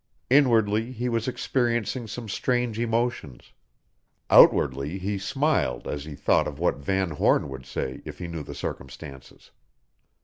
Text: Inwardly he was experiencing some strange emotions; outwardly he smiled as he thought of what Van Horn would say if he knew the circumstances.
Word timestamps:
Inwardly 0.31 0.91
he 0.93 1.09
was 1.09 1.27
experiencing 1.27 2.07
some 2.07 2.27
strange 2.27 2.79
emotions; 2.79 3.53
outwardly 4.31 4.97
he 4.97 5.19
smiled 5.19 5.87
as 5.87 6.05
he 6.05 6.15
thought 6.15 6.47
of 6.47 6.57
what 6.57 6.77
Van 6.77 7.11
Horn 7.11 7.47
would 7.49 7.67
say 7.67 8.01
if 8.03 8.17
he 8.17 8.27
knew 8.27 8.41
the 8.41 8.55
circumstances. 8.55 9.51